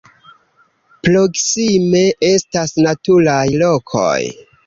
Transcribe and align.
Proksime 1.07 2.01
estas 2.31 2.73
naturaj 2.87 3.45
lokoj. 3.65 4.19